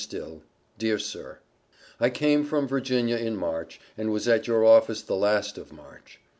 STILL 0.03 0.41
Dear 0.79 0.97
Sir: 0.97 1.37
I 1.99 2.09
came 2.09 2.43
from 2.43 2.67
Virginia 2.67 3.17
in 3.17 3.37
March, 3.37 3.79
and 3.95 4.11
was 4.11 4.27
at 4.27 4.47
your 4.47 4.65
office 4.65 5.03
the 5.03 5.15
last 5.15 5.59
of 5.59 5.71
March. 5.71 6.19